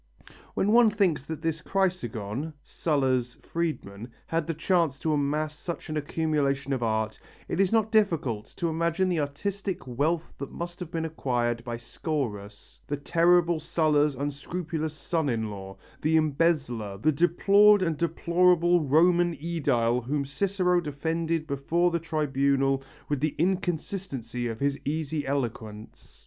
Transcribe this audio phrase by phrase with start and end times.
[0.55, 5.97] When one thinks that this Chrysogon, Sulla's freedman, had the chance to amass such an
[5.97, 10.89] accumulation of art, it is not difficult to imagine the artistic wealth that must have
[10.89, 17.83] been acquired by Scaurus, the terrible Sulla's unscrupulous son in law, the embezzler, the deplored
[17.83, 24.79] and deplorable Roman Ædile whom Cicero defended before the tribunal with the inconsistency of his
[24.83, 26.17] easy eloquence.